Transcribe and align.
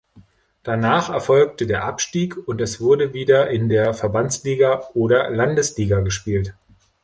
Danach 0.63 1.11
erfolgte 1.11 1.67
der 1.67 1.83
Abstieg 1.83 2.35
und 2.47 2.59
es 2.59 2.81
wurde 2.81 3.13
wieder 3.13 3.51
in 3.51 3.69
der 3.69 3.93
Verbandsliga 3.93 4.85
oder 4.95 5.29
Landesliga 5.29 5.99
gespielt. 5.99 6.55